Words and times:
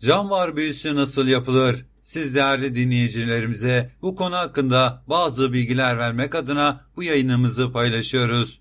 Can 0.00 0.30
var 0.30 0.56
büyüsü 0.56 0.96
nasıl 0.96 1.28
yapılır? 1.28 1.86
Siz 2.02 2.34
değerli 2.34 2.74
dinleyicilerimize 2.74 3.90
bu 4.02 4.14
konu 4.14 4.36
hakkında 4.36 5.02
bazı 5.06 5.52
bilgiler 5.52 5.98
vermek 5.98 6.34
adına 6.34 6.80
bu 6.96 7.02
yayınımızı 7.02 7.72
paylaşıyoruz. 7.72 8.60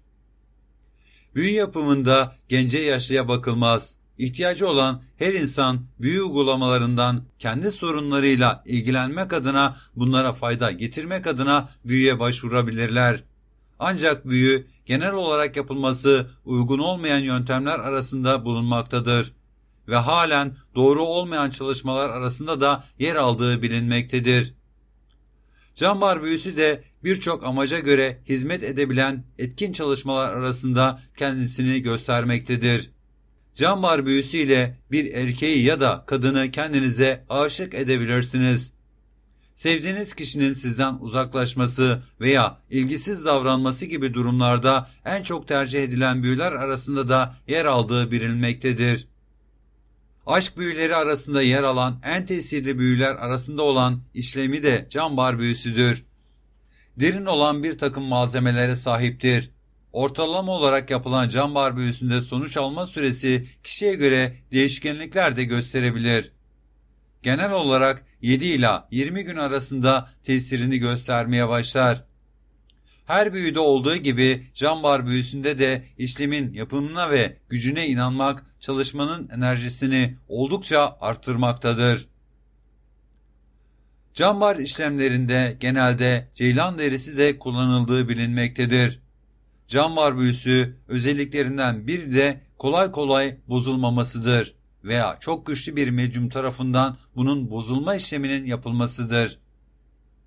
Büyü 1.35 1.51
yapımında 1.51 2.35
gence 2.49 2.77
yaşlıya 2.77 3.27
bakılmaz. 3.27 3.95
İhtiyacı 4.17 4.67
olan 4.67 5.03
her 5.17 5.33
insan 5.33 5.85
büyü 5.99 6.21
uygulamalarından 6.21 7.23
kendi 7.39 7.71
sorunlarıyla 7.71 8.63
ilgilenmek 8.65 9.33
adına 9.33 9.75
bunlara 9.95 10.33
fayda 10.33 10.71
getirmek 10.71 11.27
adına 11.27 11.69
büyüye 11.85 12.19
başvurabilirler. 12.19 13.23
Ancak 13.79 14.29
büyü 14.29 14.67
genel 14.85 15.13
olarak 15.13 15.57
yapılması 15.57 16.29
uygun 16.45 16.79
olmayan 16.79 17.19
yöntemler 17.19 17.79
arasında 17.79 18.45
bulunmaktadır 18.45 19.36
ve 19.87 19.95
halen 19.95 20.55
doğru 20.75 21.03
olmayan 21.03 21.49
çalışmalar 21.49 22.09
arasında 22.09 22.61
da 22.61 22.83
yer 22.99 23.15
aldığı 23.15 23.61
bilinmektedir. 23.61 24.53
Cambar 25.75 26.23
büyüsü 26.23 26.57
de 26.57 26.83
birçok 27.03 27.45
amaca 27.45 27.79
göre 27.79 28.21
hizmet 28.29 28.63
edebilen 28.63 29.23
etkin 29.37 29.73
çalışmalar 29.73 30.31
arasında 30.33 30.99
kendisini 31.17 31.81
göstermektedir. 31.81 32.91
Cambar 33.53 34.05
büyüsü 34.05 34.37
ile 34.37 34.77
bir 34.91 35.13
erkeği 35.13 35.63
ya 35.63 35.79
da 35.79 36.03
kadını 36.07 36.51
kendinize 36.51 37.25
aşık 37.29 37.73
edebilirsiniz. 37.73 38.71
Sevdiğiniz 39.55 40.13
kişinin 40.13 40.53
sizden 40.53 40.93
uzaklaşması 40.99 42.01
veya 42.21 42.57
ilgisiz 42.69 43.25
davranması 43.25 43.85
gibi 43.85 44.13
durumlarda 44.13 44.89
en 45.05 45.23
çok 45.23 45.47
tercih 45.47 45.83
edilen 45.83 46.23
büyüler 46.23 46.51
arasında 46.51 47.09
da 47.09 47.35
yer 47.47 47.65
aldığı 47.65 48.11
bilinmektedir. 48.11 49.07
Aşk 50.27 50.57
büyüleri 50.57 50.95
arasında 50.95 51.41
yer 51.41 51.63
alan 51.63 51.99
en 52.03 52.25
tesirli 52.25 52.79
büyüler 52.79 53.15
arasında 53.15 53.61
olan 53.61 54.01
işlemi 54.13 54.63
de 54.63 54.87
cambar 54.89 55.39
büyüsüdür. 55.39 56.05
Derin 56.97 57.25
olan 57.25 57.63
bir 57.63 57.77
takım 57.77 58.03
malzemelere 58.03 58.75
sahiptir. 58.75 59.51
Ortalama 59.93 60.51
olarak 60.51 60.89
yapılan 60.89 61.29
cambar 61.29 61.77
büyüsünde 61.77 62.21
sonuç 62.21 62.57
alma 62.57 62.85
süresi 62.85 63.45
kişiye 63.63 63.93
göre 63.93 64.35
değişkenlikler 64.51 65.35
de 65.35 65.43
gösterebilir. 65.43 66.31
Genel 67.23 67.51
olarak 67.51 68.05
7 68.21 68.45
ila 68.45 68.87
20 68.91 69.23
gün 69.23 69.35
arasında 69.35 70.09
tesirini 70.23 70.79
göstermeye 70.79 71.49
başlar. 71.49 72.06
Her 73.07 73.33
büyüde 73.33 73.59
olduğu 73.59 73.95
gibi 73.95 74.43
cambar 74.53 75.07
büyüsünde 75.07 75.59
de 75.59 75.83
işlemin 75.97 76.53
yapımına 76.53 77.09
ve 77.09 77.37
gücüne 77.49 77.87
inanmak 77.87 78.45
çalışmanın 78.59 79.27
enerjisini 79.35 80.17
oldukça 80.27 80.97
arttırmaktadır. 81.01 82.07
Cambar 84.13 84.55
işlemlerinde 84.55 85.57
genelde 85.59 86.29
ceylan 86.35 86.77
derisi 86.77 87.17
de 87.17 87.39
kullanıldığı 87.39 88.09
bilinmektedir. 88.09 88.99
Cambar 89.67 90.19
büyüsü 90.19 90.77
özelliklerinden 90.87 91.87
biri 91.87 92.15
de 92.15 92.41
kolay 92.57 92.91
kolay 92.91 93.37
bozulmamasıdır 93.47 94.55
veya 94.83 95.17
çok 95.19 95.45
güçlü 95.45 95.75
bir 95.75 95.89
medyum 95.89 96.29
tarafından 96.29 96.97
bunun 97.15 97.51
bozulma 97.51 97.95
işleminin 97.95 98.45
yapılmasıdır. 98.45 99.39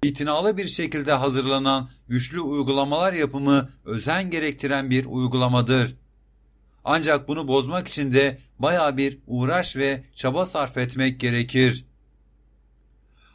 İtinalı 0.02 0.56
bir 0.56 0.68
şekilde 0.68 1.12
hazırlanan 1.12 1.90
güçlü 2.08 2.40
uygulamalar 2.40 3.12
yapımı 3.12 3.68
özen 3.84 4.30
gerektiren 4.30 4.90
bir 4.90 5.04
uygulamadır. 5.04 5.96
Ancak 6.84 7.28
bunu 7.28 7.48
bozmak 7.48 7.88
için 7.88 8.12
de 8.12 8.38
baya 8.58 8.96
bir 8.96 9.18
uğraş 9.26 9.76
ve 9.76 10.04
çaba 10.14 10.46
sarf 10.46 10.76
etmek 10.76 11.20
gerekir. 11.20 11.84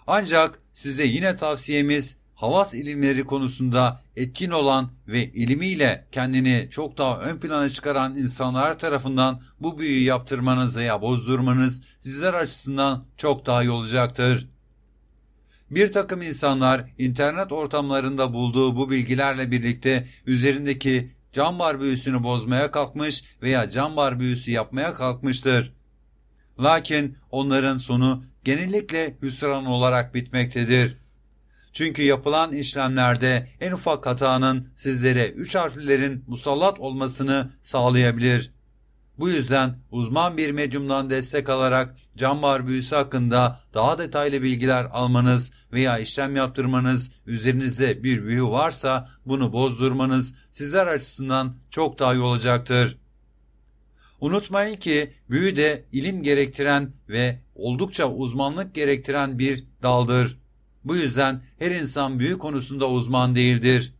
Ancak 0.07 0.59
size 0.73 1.05
yine 1.05 1.35
tavsiyemiz 1.35 2.15
havas 2.35 2.73
ilimleri 2.73 3.23
konusunda 3.23 4.01
etkin 4.15 4.51
olan 4.51 4.91
ve 5.07 5.31
ilmiyle 5.31 6.07
kendini 6.11 6.67
çok 6.71 6.97
daha 6.97 7.19
ön 7.19 7.39
plana 7.39 7.69
çıkaran 7.69 8.17
insanlar 8.17 8.79
tarafından 8.79 9.41
bu 9.59 9.79
büyüyü 9.79 10.03
yaptırmanız 10.03 10.77
veya 10.77 11.01
bozdurmanız 11.01 11.81
sizler 11.99 12.33
açısından 12.33 13.05
çok 13.17 13.45
daha 13.45 13.63
iyi 13.63 13.69
olacaktır. 13.69 14.54
Bir 15.71 15.91
takım 15.91 16.21
insanlar 16.21 16.85
internet 16.97 17.51
ortamlarında 17.51 18.33
bulduğu 18.33 18.75
bu 18.75 18.89
bilgilerle 18.89 19.51
birlikte 19.51 20.07
üzerindeki 20.25 21.11
cambar 21.33 21.81
büyüsünü 21.81 22.23
bozmaya 22.23 22.71
kalkmış 22.71 23.23
veya 23.41 23.69
cambar 23.69 24.19
büyüsü 24.19 24.51
yapmaya 24.51 24.93
kalkmıştır. 24.93 25.73
Lakin 26.59 27.17
onların 27.31 27.77
sonu 27.77 28.23
genellikle 28.43 29.17
hüsran 29.21 29.65
olarak 29.65 30.15
bitmektedir. 30.15 30.97
Çünkü 31.73 32.01
yapılan 32.01 32.53
işlemlerde 32.53 33.47
en 33.61 33.71
ufak 33.71 34.05
hatanın 34.05 34.67
sizlere 34.75 35.29
üç 35.29 35.55
harflerin 35.55 36.23
musallat 36.27 36.79
olmasını 36.79 37.51
sağlayabilir. 37.61 38.54
Bu 39.19 39.29
yüzden 39.29 39.75
uzman 39.91 40.37
bir 40.37 40.51
medyumdan 40.51 41.09
destek 41.09 41.49
alarak 41.49 41.95
cambar 42.17 42.67
büyüsü 42.67 42.95
hakkında 42.95 43.59
daha 43.73 43.97
detaylı 43.97 44.43
bilgiler 44.43 44.85
almanız 44.91 45.51
veya 45.73 45.97
işlem 45.97 46.35
yaptırmanız, 46.35 47.11
üzerinizde 47.25 48.03
bir 48.03 48.25
büyü 48.25 48.43
varsa 48.43 49.07
bunu 49.25 49.53
bozdurmanız 49.53 50.33
sizler 50.51 50.87
açısından 50.87 51.55
çok 51.69 51.99
daha 51.99 52.13
iyi 52.13 52.21
olacaktır. 52.21 52.97
Unutmayın 54.21 54.75
ki 54.75 55.13
büyü 55.29 55.55
de 55.55 55.85
ilim 55.91 56.23
gerektiren 56.23 56.93
ve 57.09 57.39
oldukça 57.55 58.11
uzmanlık 58.11 58.75
gerektiren 58.75 59.39
bir 59.39 59.63
daldır. 59.83 60.37
Bu 60.83 60.95
yüzden 60.95 61.41
her 61.59 61.71
insan 61.71 62.19
büyü 62.19 62.37
konusunda 62.37 62.89
uzman 62.89 63.35
değildir. 63.35 63.93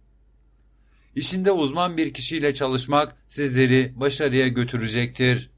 İşinde 1.16 1.52
uzman 1.52 1.98
bir 1.98 2.14
kişiyle 2.14 2.54
çalışmak 2.54 3.16
sizleri 3.28 3.94
başarıya 3.96 4.48
götürecektir. 4.48 5.50